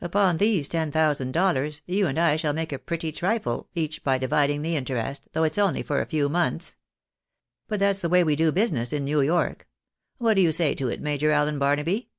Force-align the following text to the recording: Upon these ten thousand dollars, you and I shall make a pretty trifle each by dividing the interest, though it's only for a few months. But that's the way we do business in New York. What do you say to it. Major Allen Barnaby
Upon 0.00 0.38
these 0.38 0.66
ten 0.66 0.90
thousand 0.90 1.30
dollars, 1.30 1.82
you 1.86 2.08
and 2.08 2.18
I 2.18 2.34
shall 2.34 2.52
make 2.52 2.72
a 2.72 2.80
pretty 2.80 3.12
trifle 3.12 3.68
each 3.76 4.02
by 4.02 4.18
dividing 4.18 4.62
the 4.62 4.74
interest, 4.74 5.28
though 5.34 5.44
it's 5.44 5.56
only 5.56 5.84
for 5.84 6.00
a 6.00 6.06
few 6.06 6.28
months. 6.28 6.74
But 7.68 7.78
that's 7.78 8.00
the 8.00 8.08
way 8.08 8.24
we 8.24 8.34
do 8.34 8.50
business 8.50 8.92
in 8.92 9.04
New 9.04 9.20
York. 9.20 9.68
What 10.16 10.34
do 10.34 10.40
you 10.40 10.50
say 10.50 10.74
to 10.74 10.88
it. 10.88 11.00
Major 11.00 11.30
Allen 11.30 11.60
Barnaby 11.60 12.10